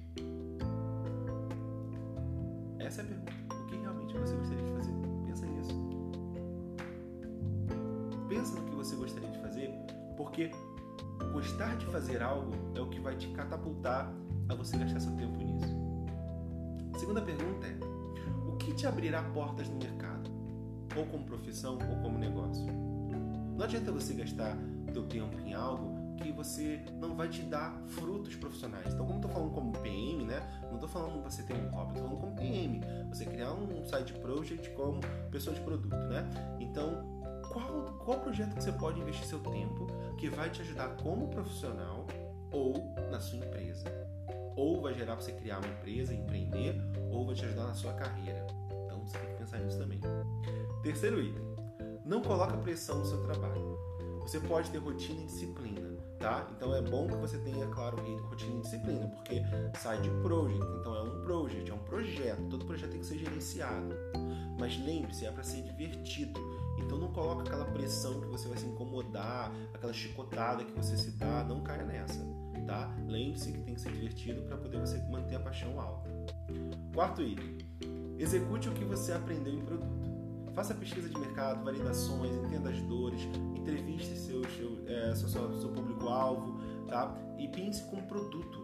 Essa 2.80 3.02
é 3.02 3.06
a 3.06 3.08
pergunta. 3.08 3.34
O 3.54 3.66
que 3.68 3.78
realmente 3.78 4.14
você 4.18 4.36
gostaria 4.36 4.66
de 4.66 4.72
fazer? 4.74 4.94
Pensa 5.26 5.46
nisso. 5.46 5.72
Pensa 8.28 8.60
no 8.60 8.66
que 8.66 8.76
você 8.76 8.96
gostaria 8.98 9.30
de 9.30 9.40
fazer, 9.40 9.70
porque 10.18 10.52
gostar 11.32 11.76
de 11.78 11.86
fazer 11.88 12.22
algo 12.22 12.52
é 12.76 12.82
o 12.82 12.90
que 12.90 13.00
vai 13.00 13.16
te 13.16 13.28
catapultar 13.30 14.12
a 14.48 14.56
você 14.56 14.78
gastar 14.78 15.00
seu 15.00 15.16
tempo 15.16 15.38
nisso. 15.38 15.76
A 16.94 16.98
segunda 17.00 17.22
pergunta 17.22 17.68
é: 17.68 17.78
o 18.48 18.58
que 18.58 18.74
te 18.74 18.88
abrirá 18.88 19.22
portas 19.24 19.70
no 19.70 19.78
mercado? 19.78 20.30
Ou 20.96 21.06
como 21.06 21.24
profissão 21.26 21.74
ou 21.74 21.98
como 22.02 22.18
negócio? 22.18 22.66
Não 23.56 23.64
adianta 23.64 23.92
você 23.92 24.14
gastar 24.14 24.58
seu 24.92 25.04
tempo 25.04 25.38
em 25.40 25.54
algo 25.54 26.00
que 26.18 26.32
você 26.32 26.84
não 27.00 27.16
vai 27.16 27.30
te 27.30 27.42
dar 27.44 27.82
frutos 27.88 28.36
profissionais. 28.36 28.94
Então, 28.94 29.06
como 29.06 29.20
eu 29.20 29.22
tô 29.22 29.30
falando 29.30 29.52
como 29.52 29.72
PM, 29.80 30.26
né? 30.26 30.42
Não 30.64 30.76
estou 30.76 30.90
falando 30.90 31.24
você 31.24 31.44
ter 31.44 31.54
um 31.54 31.70
hobby, 31.70 31.94
tô 31.94 32.00
falando 32.02 32.20
como 32.20 32.36
PM. 32.36 32.82
Você 33.10 33.26
criar 33.26 33.54
um 33.54 33.84
side 33.86 34.14
project 34.14 34.70
como 34.72 35.00
pessoa 35.32 35.56
de 35.56 35.62
produto, 35.62 35.96
né? 35.96 36.30
Então, 36.60 37.20
qual, 37.52 37.98
qual 38.04 38.20
projeto 38.20 38.56
que 38.56 38.64
você 38.64 38.72
pode 38.72 39.00
investir 39.00 39.26
seu 39.26 39.40
tempo 39.40 39.88
que 40.20 40.30
vai 40.30 40.50
te 40.50 40.62
ajudar 40.62 40.98
como 40.98 41.30
profissional 41.30 42.06
ou 42.52 42.94
na 43.10 43.20
sua 43.22 43.40
empresa. 43.40 43.86
Ou 44.56 44.82
vai 44.82 44.94
gerar 44.94 45.16
para 45.16 45.24
você 45.24 45.32
criar 45.32 45.60
uma 45.60 45.68
empresa, 45.68 46.14
empreender, 46.14 46.76
ou 47.10 47.26
vai 47.26 47.36
te 47.36 47.46
ajudar 47.46 47.68
na 47.68 47.74
sua 47.74 47.94
carreira. 47.94 48.46
Então 48.86 49.06
você 49.06 49.18
tem 49.18 49.30
que 49.30 49.36
pensar 49.38 49.60
nisso 49.60 49.78
também. 49.78 50.02
Terceiro 50.84 51.22
item: 51.22 51.42
não 52.04 52.22
coloca 52.22 52.58
pressão 52.58 53.00
no 53.00 53.06
seu 53.06 53.24
trabalho. 53.24 53.80
Você 54.20 54.40
pode 54.42 54.70
ter 54.70 54.78
rotina 54.78 55.22
e 55.22 55.26
disciplina, 55.26 55.98
tá? 56.20 56.48
Então 56.56 56.76
é 56.76 56.82
bom 56.82 57.08
que 57.08 57.16
você 57.16 57.38
tenha, 57.40 57.66
claro, 57.68 57.98
rotina 58.30 58.60
e 58.60 58.62
disciplina, 58.62 59.08
porque 59.08 59.42
sai 59.80 60.00
de 60.02 60.10
project, 60.22 60.64
então 60.80 60.96
é 60.96 61.02
um 61.02 61.24
project, 61.24 61.72
é 61.72 61.74
um 61.74 61.80
projeto. 61.80 62.42
Todo 62.50 62.66
projeto 62.66 62.92
tem 62.92 63.00
que 63.00 63.06
ser 63.06 63.18
gerenciado. 63.18 63.96
Mas 64.60 64.78
lembre-se, 64.86 65.26
é 65.26 65.32
para 65.32 65.44
ser 65.44 65.62
divertido. 65.62 66.40
Então 66.80 66.98
não 66.98 67.12
coloca 67.12 67.44
aquela 67.44 67.66
pressão 67.66 68.20
que 68.22 68.28
você 68.28 68.48
vai 68.48 68.58
se 68.58 68.66
incomodar, 68.66 69.52
aquela 69.74 69.94
chicotada 69.94 70.64
que 70.64 70.72
você 70.72 70.98
se 70.98 71.12
dá, 71.12 71.44
não 71.44 71.62
caia 71.62 71.84
nessa, 71.84 72.20
tá? 72.66 72.96
Lembre-se 73.08 73.52
que 73.52 73.62
tem 73.62 73.76
que 73.76 73.82
ser 73.82 73.92
divertido 73.92 74.42
para 74.44 74.58
poder 74.58 74.80
você 74.80 74.98
manter 75.10 75.36
a 75.36 75.40
paixão 75.40 75.80
alta. 75.80 76.10
Quarto 76.94 77.22
item: 77.22 77.58
execute 78.18 78.70
o 78.70 78.74
que 78.74 78.86
você 78.86 79.12
aprendeu 79.12 79.54
em 79.54 79.62
produto. 79.62 80.10
Faça 80.54 80.74
pesquisa 80.74 81.08
de 81.08 81.18
mercado, 81.18 81.64
validações, 81.64 82.36
entenda 82.36 82.70
as 82.70 82.82
dores, 82.82 83.22
entreviste 83.56 84.18
seu, 84.18 84.44
seu, 84.50 84.84
é, 84.88 85.16
seu, 85.16 85.30
seu 85.30 85.70
público-alvo, 85.70 86.60
tá? 86.88 87.16
E 87.38 87.48
pense 87.48 87.84
com 87.84 88.02
produto. 88.02 88.62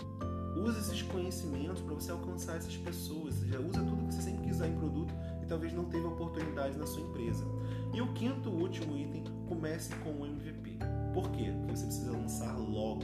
Use 0.57 0.79
esses 0.79 1.01
conhecimentos 1.03 1.81
para 1.81 1.93
você 1.93 2.11
alcançar 2.11 2.57
essas 2.57 2.75
pessoas. 2.77 3.35
Ou 3.35 3.41
seja, 3.41 3.59
usa 3.59 3.83
tudo 3.83 4.07
que 4.07 4.13
você 4.13 4.21
sempre 4.21 4.43
quis 4.43 4.55
usar 4.55 4.67
em 4.67 4.75
produto 4.77 5.13
e 5.45 5.47
talvez 5.47 5.71
não 5.73 5.85
teve 5.85 6.05
oportunidade 6.05 6.75
na 6.77 6.87
sua 6.87 7.01
empresa. 7.01 7.45
E 7.93 8.01
o 8.01 8.11
quinto 8.13 8.49
último 8.49 8.97
item, 8.97 9.23
comece 9.47 9.95
com 9.97 10.09
o 10.09 10.25
MVP. 10.25 10.79
Por 11.13 11.29
quê? 11.31 11.53
Porque 11.59 11.77
você 11.77 11.85
precisa 11.85 12.11
lançar 12.11 12.57
logo. 12.57 13.03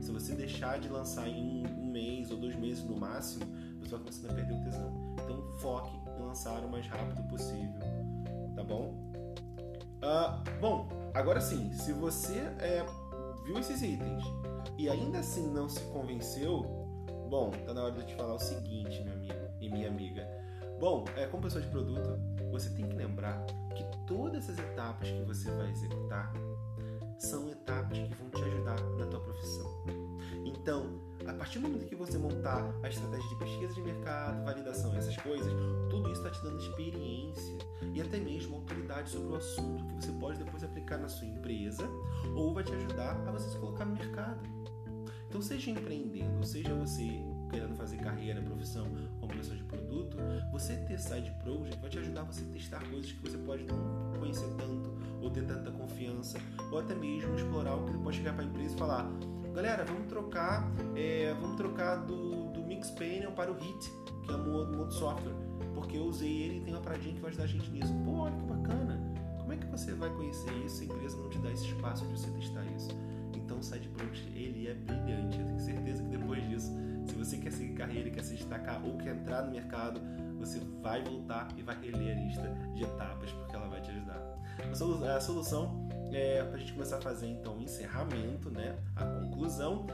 Se 0.00 0.12
você 0.12 0.34
deixar 0.34 0.78
de 0.78 0.88
lançar 0.88 1.26
em 1.26 1.66
um 1.66 1.90
mês 1.90 2.30
ou 2.30 2.36
dois 2.36 2.54
meses 2.54 2.84
no 2.84 2.96
máximo, 2.96 3.44
você 3.80 3.90
vai 3.90 4.00
começando 4.00 4.30
a 4.30 4.34
perder 4.34 4.54
o 4.54 4.62
tesão. 4.62 5.16
Então 5.24 5.42
foque 5.58 5.90
em 5.96 6.22
lançar 6.22 6.62
o 6.62 6.70
mais 6.70 6.86
rápido 6.86 7.26
possível. 7.28 7.80
Tá 8.54 8.62
bom? 8.62 8.94
Uh, 9.98 10.60
bom, 10.60 10.88
agora 11.14 11.40
sim, 11.40 11.72
se 11.72 11.92
você 11.92 12.38
é, 12.60 12.84
viu 13.44 13.58
esses 13.58 13.82
itens 13.82 14.22
e 14.76 14.88
ainda 14.88 15.18
assim 15.18 15.52
não 15.52 15.68
se 15.68 15.80
convenceu, 15.86 16.62
bom, 17.28 17.50
tá 17.66 17.74
na 17.74 17.82
hora 17.82 17.92
de 17.92 18.00
eu 18.00 18.06
te 18.06 18.14
falar 18.14 18.34
o 18.34 18.38
seguinte, 18.38 19.02
meu 19.02 19.14
amigo 19.14 19.34
e 19.60 19.68
minha 19.68 19.88
amiga. 19.88 20.28
Bom, 20.78 21.04
é, 21.16 21.26
como 21.26 21.42
pessoa 21.42 21.60
de 21.60 21.68
produto, 21.70 22.20
você 22.52 22.70
tem 22.70 22.86
que 22.86 22.94
lembrar 22.94 23.44
que 23.74 23.84
todas 24.06 24.48
as 24.48 24.58
etapas 24.58 25.10
que 25.10 25.22
você 25.24 25.50
vai 25.50 25.70
executar 25.70 26.32
são 27.18 27.50
etapas 27.50 27.98
que 27.98 28.14
vão 28.14 28.30
te 28.30 28.42
ajudar 28.42 28.80
na 28.96 29.06
tua 29.06 29.18
profissão. 29.18 29.66
Então, 30.44 31.00
a 31.26 31.32
partir 31.32 31.58
do 31.58 31.68
momento 31.68 31.84
que 31.86 31.96
você 31.96 32.16
montar 32.16 32.72
a 32.80 32.88
estratégia 32.88 33.28
de 33.28 33.36
pesquisa 33.36 33.74
de 33.74 33.82
mercado, 33.82 34.44
validação, 34.44 34.94
essas 34.94 35.16
coisas, 35.16 35.52
tudo 35.90 36.12
isso 36.12 36.24
está 36.24 36.30
te 36.30 36.42
dando 36.44 36.60
experiência 36.60 37.58
e 37.92 38.00
até 38.00 38.18
mesmo 38.18 38.56
autoridade 38.56 39.10
sobre 39.10 39.32
o 39.32 39.34
assunto 39.34 39.84
que 39.84 39.94
você 39.96 40.12
pode 40.12 40.38
depois 40.38 40.62
aplicar 40.62 40.98
na 40.98 41.08
sua 41.08 41.26
empresa 41.26 41.88
ou 42.36 42.54
vai 42.54 42.62
te 42.62 42.72
ajudar 42.72 43.16
a 43.26 43.32
você 43.32 43.50
se 43.50 43.58
colocar 43.58 43.84
no 43.84 43.94
mercado. 43.94 44.40
Então, 45.28 45.42
seja 45.42 45.72
empreendendo, 45.72 46.46
seja 46.46 46.72
você 46.74 47.20
querendo 47.48 47.74
fazer 47.74 47.96
carreira, 47.98 48.40
profissão 48.42 48.86
pessoa 49.38 49.56
de 49.56 49.62
produto, 49.64 50.16
você 50.50 50.76
ter 50.76 50.98
side 50.98 51.30
project 51.42 51.80
vai 51.80 51.88
te 51.88 51.98
ajudar 51.98 52.22
a 52.22 52.24
você 52.24 52.42
testar 52.46 52.80
coisas 52.90 53.12
que 53.12 53.30
você 53.30 53.38
pode 53.38 53.64
não 53.64 54.12
conhecer 54.18 54.48
tanto, 54.56 54.92
ou 55.22 55.30
ter 55.30 55.44
tanta 55.44 55.70
confiança, 55.70 56.38
ou 56.72 56.78
até 56.78 56.94
mesmo 56.94 57.34
explorar 57.36 57.76
o 57.76 57.86
que 57.86 57.96
pode 57.98 58.16
chegar 58.16 58.34
para 58.34 58.42
a 58.42 58.46
empresa 58.46 58.74
e 58.74 58.78
falar: 58.78 59.08
galera, 59.54 59.84
vamos 59.84 60.08
trocar, 60.08 60.68
é, 60.96 61.34
vamos 61.40 61.56
trocar 61.56 61.96
do, 61.96 62.50
do 62.52 62.62
Mixpanel 62.62 63.32
para 63.32 63.50
o 63.50 63.54
Hit, 63.54 63.92
que 64.24 64.32
é 64.32 64.34
o 64.34 64.38
modo, 64.38 64.76
modo 64.76 64.92
software, 64.92 65.34
porque 65.74 65.96
eu 65.96 66.04
usei 66.04 66.42
ele 66.42 66.58
e 66.58 66.60
tem 66.62 66.74
uma 66.74 66.82
paradinha 66.82 67.14
que 67.14 67.20
vai 67.20 67.30
ajudar 67.30 67.44
a 67.44 67.48
gente 67.48 67.70
nisso. 67.70 67.94
Pô, 68.04 68.22
olha 68.22 68.34
que 68.36 68.44
bacana! 68.44 69.00
Como 69.38 69.52
é 69.52 69.56
que 69.56 69.66
você 69.66 69.94
vai 69.94 70.10
conhecer 70.10 70.52
isso 70.64 70.76
se 70.76 70.82
a 70.82 70.86
empresa 70.86 71.16
não 71.16 71.30
te 71.30 71.38
dá 71.38 71.50
esse 71.52 71.66
espaço 71.66 72.04
de 72.04 72.10
você 72.10 72.30
testar 72.32 72.64
isso? 72.76 72.90
Então 73.34 73.58
o 73.60 73.62
Side 73.62 73.88
Project, 73.88 74.28
ele 74.36 74.68
é 74.68 74.74
brilhante. 74.74 75.38
Eu 75.38 75.46
tenho 75.46 75.60
certeza 75.60 76.02
que 76.02 76.08
depois 76.10 76.46
disso, 76.50 76.70
você 77.18 77.36
quer 77.36 77.52
seguir 77.52 77.74
carreira, 77.74 78.10
quer 78.10 78.22
se 78.22 78.34
destacar 78.34 78.84
ou 78.84 78.96
quer 78.96 79.14
entrar 79.14 79.42
no 79.42 79.50
mercado, 79.50 80.00
você 80.38 80.60
vai 80.80 81.02
voltar 81.02 81.48
e 81.56 81.62
vai 81.62 81.76
reler 81.80 82.16
a 82.16 82.20
lista 82.20 82.48
de 82.74 82.84
etapas, 82.84 83.32
porque 83.32 83.56
ela 83.56 83.68
vai 83.68 83.80
te 83.80 83.90
ajudar. 83.90 84.38
A 85.16 85.20
solução 85.20 85.88
é, 86.12 86.42
para 86.42 86.56
a 86.56 86.58
gente 86.58 86.72
começar 86.72 86.98
a 86.98 87.00
fazer 87.00 87.26
então 87.26 87.56
o 87.56 87.62
encerramento, 87.62 88.50
né, 88.50 88.76
a 88.96 89.04
conclusão, 89.04 89.86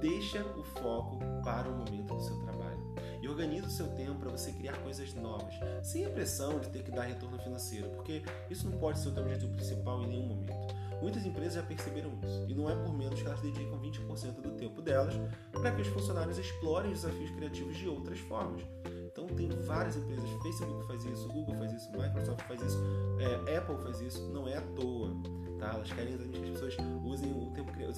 deixa 0.00 0.42
o 0.42 0.62
foco 0.62 1.18
para 1.42 1.68
o 1.68 1.72
momento 1.72 2.14
do 2.14 2.20
seu 2.20 2.36
trabalho 2.40 2.94
e 3.22 3.28
organize 3.28 3.66
o 3.66 3.70
seu 3.70 3.88
tempo 3.88 4.16
para 4.16 4.30
você 4.30 4.52
criar 4.52 4.76
coisas 4.82 5.14
novas, 5.14 5.54
sem 5.82 6.04
a 6.04 6.10
pressão 6.10 6.58
de 6.58 6.68
ter 6.68 6.82
que 6.82 6.90
dar 6.90 7.04
retorno 7.04 7.38
financeiro, 7.38 7.88
porque 7.90 8.22
isso 8.50 8.68
não 8.68 8.78
pode 8.78 8.98
ser 8.98 9.08
o 9.08 9.12
teu 9.12 9.22
objetivo 9.22 9.52
principal 9.52 10.02
em 10.02 10.08
nenhum 10.08 10.26
momento. 10.26 10.74
Muitas 11.00 11.24
empresas 11.24 11.54
já 11.54 11.62
perceberam 11.62 12.12
isso, 12.22 12.46
e 12.48 12.54
não 12.54 12.68
é 12.68 12.74
por 12.74 12.92
menos 12.96 13.20
que 13.20 13.26
elas 13.26 13.40
dedicam 13.40 13.78
20% 13.80 14.40
do 14.40 14.50
tempo 14.52 14.80
delas 14.80 15.14
para 15.52 15.70
que 15.72 15.82
os 15.82 15.88
funcionários 15.88 16.38
explorem 16.38 16.92
os 16.92 17.02
desafios 17.02 17.30
criativos 17.30 17.76
de 17.76 17.88
outras 17.88 18.18
formas. 18.20 18.62
Então 19.06 19.26
tem 19.28 19.48
várias 19.48 19.96
empresas, 19.96 20.28
Facebook 20.42 20.86
faz 20.86 21.04
isso, 21.04 21.28
Google 21.28 21.54
faz 21.56 21.72
isso, 21.72 21.90
Microsoft 21.92 22.42
faz 22.46 22.60
isso, 22.62 22.78
é, 23.20 23.56
Apple 23.56 23.76
faz 23.76 24.00
isso, 24.00 24.20
não 24.32 24.48
é 24.48 24.56
à 24.56 24.60
toa. 24.60 25.10
Tá? 25.58 25.70
Elas 25.74 25.92
querem 25.92 26.18
que 26.18 26.36
as 26.36 26.50
pessoas 26.50 26.76
usem 27.04 27.30
o, 27.30 27.50
tempo, 27.52 27.70
o 27.70 27.92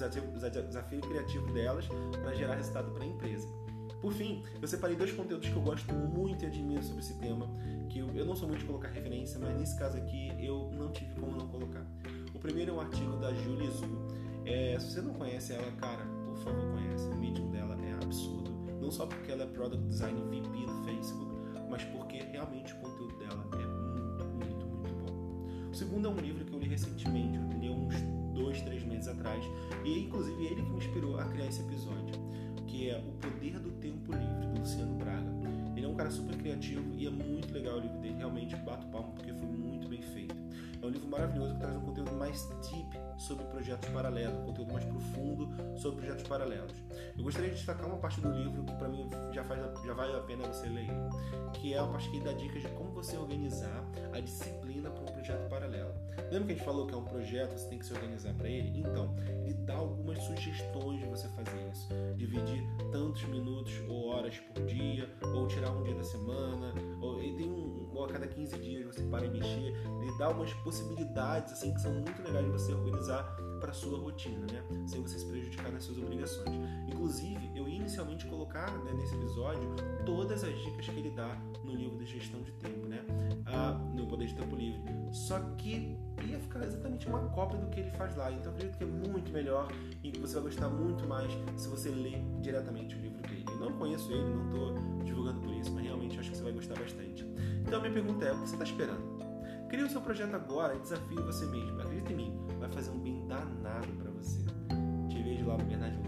desafio 0.67 1.01
criativo 1.01 1.51
delas 1.53 1.87
para 2.21 2.33
gerar 2.35 2.55
resultado 2.55 2.91
para 2.91 3.03
a 3.03 3.07
empresa. 3.07 3.47
Por 4.01 4.13
fim, 4.13 4.43
eu 4.61 4.67
separei 4.67 4.95
dois 4.95 5.11
conteúdos 5.11 5.49
que 5.49 5.55
eu 5.55 5.61
gosto 5.61 5.91
muito 5.91 6.43
e 6.43 6.47
admiro 6.47 6.83
sobre 6.83 7.01
esse 7.01 7.15
tema, 7.15 7.49
que 7.89 7.99
eu, 7.99 8.25
não 8.25 8.35
sou 8.35 8.47
muito 8.47 8.61
de 8.61 8.67
colocar 8.67 8.89
referência, 8.89 9.39
mas 9.39 9.57
nesse 9.59 9.77
caso 9.77 9.97
aqui 9.97 10.31
eu 10.39 10.69
não 10.71 10.91
tive 10.91 11.15
como 11.15 11.35
não 11.35 11.47
colocar. 11.47 11.85
O 12.37 12.39
primeiro 12.39 12.69
é 12.69 12.73
um 12.75 12.79
artigo 12.79 13.17
da 13.17 13.33
Julie 13.33 13.67
Zhu. 13.71 13.87
É, 14.45 14.77
se 14.79 14.91
você 14.91 15.01
não 15.01 15.11
conhece 15.15 15.53
ela, 15.53 15.71
cara, 15.71 16.05
por 16.23 16.37
favor, 16.37 16.71
conhece. 16.71 17.07
O 17.07 17.15
medium 17.15 17.49
dela 17.49 17.75
é 17.83 17.93
absurdo. 17.93 18.51
Não 18.79 18.91
só 18.91 19.07
porque 19.07 19.31
ela 19.31 19.41
é 19.41 19.47
Product 19.47 19.83
Design 19.87 20.21
VP 20.21 20.67
do 20.67 20.85
Facebook, 20.85 21.31
mas 21.67 21.83
porque 21.85 22.17
realmente 22.17 22.73
o 22.73 22.75
conteúdo 22.77 23.17
dela 23.17 23.43
é 23.53 23.65
muito, 23.65 24.23
muito, 24.35 24.65
muito 24.67 25.11
bom. 25.11 25.69
O 25.71 25.73
segundo 25.73 26.09
é 26.09 26.11
um 26.11 26.17
livro 26.17 26.45
que 26.45 26.53
eu 26.53 26.59
li 26.59 26.67
recentemente, 26.67 27.39
eu 27.39 27.59
li 27.59 27.69
uns 27.71 27.95
dois, 28.35 28.61
três 28.61 28.83
meses 28.83 29.07
atrás, 29.07 29.43
e 29.83 30.03
inclusive 30.03 30.45
ele 30.45 30.61
que 30.61 30.69
me 30.69 30.77
inspirou 30.77 31.19
a 31.19 31.25
criar 31.25 31.47
esse 31.47 31.61
episódio, 31.61 32.13
que 32.67 32.87
é 32.87 32.99
O 32.99 33.13
Poder 33.13 33.59
do 33.59 33.71
Tempo 33.81 34.11
Livre, 34.11 34.26
cara 35.97 36.11
super 36.11 36.37
criativo 36.37 36.93
e 36.95 37.07
é 37.07 37.09
muito 37.09 37.51
legal 37.51 37.77
o 37.77 37.79
livro 37.79 37.97
dele, 37.97 38.15
realmente 38.17 38.55
bato 38.57 38.85
palmo 38.87 39.13
porque 39.13 39.33
foi 39.33 39.47
muito 39.47 39.89
bem 39.89 40.01
feito. 40.01 40.35
É 40.79 40.85
um 40.85 40.89
livro 40.89 41.09
maravilhoso 41.09 41.55
que 41.55 41.59
traz 41.59 41.75
um 41.75 41.81
conteúdo 41.81 42.11
mais 42.13 42.47
deep 42.69 42.99
sobre 43.17 43.43
projetos 43.45 43.89
paralelos, 43.89 44.37
um 44.37 44.45
conteúdo 44.45 44.73
mais 44.73 44.85
profundo 44.85 45.49
sobre 45.75 46.01
projetos 46.01 46.27
paralelos. 46.27 46.75
Eu 47.17 47.23
gostaria 47.23 47.49
de 47.49 47.55
destacar 47.55 47.87
uma 47.87 47.97
parte 47.97 48.21
do 48.21 48.31
livro 48.31 48.63
que 48.63 48.73
para 48.75 48.87
mim 48.87 49.09
já, 49.33 49.43
faz, 49.43 49.59
já 49.83 49.93
vale 49.93 50.15
a 50.15 50.19
pena 50.19 50.47
você 50.47 50.67
ler, 50.69 50.87
que 51.53 51.73
é 51.73 51.79
a 51.79 51.87
parte 51.87 52.11
que 52.11 52.19
dá 52.19 52.31
dicas 52.33 52.61
de 52.61 52.69
como 52.69 52.91
você 52.91 53.17
organizar 53.17 53.83
a 54.13 54.19
disciplina 54.19 54.91
para 54.91 55.01
um 55.01 55.16
projeto 55.27 55.49
paralelo. 55.49 55.93
Lembra 56.31 56.47
que 56.47 56.53
a 56.53 56.55
gente 56.55 56.65
falou 56.65 56.87
que 56.87 56.93
é 56.93 56.97
um 56.97 57.03
projeto, 57.03 57.57
você 57.57 57.69
tem 57.69 57.79
que 57.79 57.85
se 57.85 57.93
organizar 57.93 58.33
para 58.33 58.49
ele? 58.49 58.79
Então, 58.79 59.15
ele 59.45 59.53
dá 59.65 59.75
algumas 59.75 60.21
sugestões 60.23 60.99
de 60.99 61.05
você 61.05 61.27
fazer 61.29 61.69
isso. 61.71 61.89
Dividir 62.15 62.63
tantos 62.91 63.23
minutos 63.25 63.73
ou 63.87 64.07
horas 64.07 64.37
por 64.39 64.65
dia, 64.65 65.09
ou 65.35 65.47
tirar 65.47 65.71
um 65.71 65.83
dia 65.83 65.95
da 65.95 66.03
semana, 66.03 66.73
ou 67.01 67.21
ele 67.21 67.37
tem 67.37 67.49
um, 67.49 67.89
ou 67.93 68.05
a 68.05 68.07
cada 68.07 68.27
15 68.27 68.57
dias 68.57 68.85
você 68.85 69.03
para 69.03 69.25
e 69.25 69.29
mexer. 69.29 69.73
Ele 70.01 70.17
dá 70.17 70.27
algumas 70.27 70.53
possibilidades 70.55 71.53
assim 71.53 71.73
que 71.73 71.81
são 71.81 71.93
muito 71.93 72.21
legais 72.21 72.45
de 72.45 72.51
você 72.51 72.73
organizar 72.73 73.35
para 73.59 73.73
sua 73.73 73.99
rotina, 73.99 74.45
né? 74.51 74.63
Sem 74.85 75.01
você 75.01 75.19
se 75.19 75.25
prejudicar 75.25 75.71
nas 75.71 75.83
suas 75.83 75.97
obrigações. 75.97 76.49
Inclusive, 76.87 77.51
eu 77.55 77.67
ia 77.67 77.75
inicialmente 77.75 78.25
colocar 78.25 78.71
né, 78.83 78.93
nesse 78.93 79.15
episódio 79.15 79.75
todas 80.05 80.43
as 80.43 80.57
dicas 80.59 80.87
que 80.87 80.99
ele 80.99 81.11
dá 81.11 81.37
no 81.63 81.75
livro 81.75 81.97
de 81.97 82.05
gestão 82.05 82.41
de 82.41 82.51
tempo, 82.53 82.87
né? 82.87 83.03
Ah, 83.45 83.73
no 83.93 84.07
Poder 84.07 84.27
de 84.27 84.35
Tempo 84.35 84.55
Livre. 84.55 84.81
Só 85.11 85.39
que 85.57 85.97
ia 86.25 86.39
ficar 86.39 86.63
exatamente 86.63 87.07
uma 87.07 87.19
cópia 87.29 87.57
do 87.57 87.67
que 87.67 87.79
ele 87.79 87.91
faz 87.91 88.15
lá. 88.15 88.31
Então, 88.31 88.51
acredito 88.51 88.77
que 88.77 88.83
é 88.83 88.87
muito 88.87 89.31
melhor 89.31 89.67
e 90.03 90.11
que 90.11 90.19
você 90.19 90.35
vai 90.35 90.43
gostar 90.43 90.69
muito 90.69 91.07
mais 91.07 91.31
se 91.55 91.67
você 91.67 91.89
ler 91.89 92.21
diretamente 92.41 92.95
o 92.95 92.99
livro 92.99 93.21
dele. 93.21 93.45
Eu 93.49 93.57
não 93.57 93.73
conheço 93.73 94.11
ele, 94.11 94.23
não 94.23 94.45
estou 94.45 95.03
divulgando 95.03 95.39
por 95.41 95.53
isso, 95.53 95.71
mas 95.71 95.83
realmente 95.83 96.19
acho 96.19 96.31
que 96.31 96.37
você 96.37 96.43
vai 96.43 96.53
gostar 96.53 96.75
bastante. 96.75 97.25
Então, 97.61 97.79
a 97.79 97.81
minha 97.81 97.93
pergunta 97.93 98.25
é: 98.25 98.31
o 98.31 98.41
que 98.41 98.49
você 98.49 98.55
está 98.55 98.65
esperando? 98.65 99.17
Crie 99.69 99.83
o 99.83 99.89
seu 99.89 99.99
projeto 99.99 100.33
agora 100.33 100.75
e 100.75 100.79
desafie 100.79 101.15
você 101.17 101.45
mesmo. 101.45 101.81
Acredite 101.81 102.13
em 102.13 102.15
mim, 102.15 102.39
vai 102.67 102.75
fazer 102.75 102.91
um 102.91 102.99
bem 102.99 103.25
danado 103.27 103.87
para 103.93 104.11
você. 104.11 104.43
Te 105.09 105.21
vejo 105.23 105.47
lá 105.47 105.57
no 105.57 105.65
Bernardinho 105.65 106.06